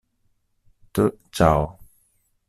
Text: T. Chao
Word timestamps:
T. 0.93 0.95
Chao 1.29 1.77